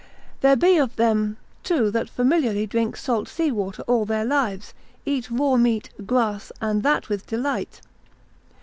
[0.39, 4.73] There be of them too that familiarly drink salt seawater all their lives,
[5.05, 7.81] eat raw meat, grass, and that with delight.